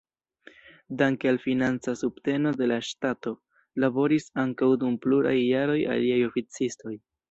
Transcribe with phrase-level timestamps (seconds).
[1.01, 3.37] Danke al financa subteno de la ŝtato,
[3.87, 7.01] laboris ankaŭ dum pluraj jaroj aliaj oficistoj.